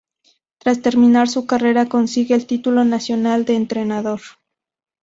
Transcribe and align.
Tras 0.57 0.81
terminar 0.81 1.29
su 1.29 1.45
carrera 1.45 1.87
consigue 1.87 2.33
el 2.33 2.47
titulo 2.47 2.83
nacional 2.85 3.45
de 3.45 3.55
entrenador. 3.55 4.21